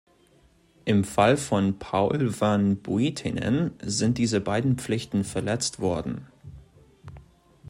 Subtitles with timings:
[0.83, 6.25] Im Fall von Paul van Buitenen sind diese beiden Pflichten verletzt worden.